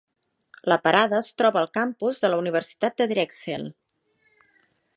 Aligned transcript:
La 0.71 0.77
parada 0.85 1.17
es 1.17 1.27
troba 1.41 1.61
al 1.61 1.69
campus 1.79 2.21
de 2.23 2.31
la 2.35 2.39
Universitat 2.45 2.97
de 3.03 3.07
Drexel. 3.13 3.69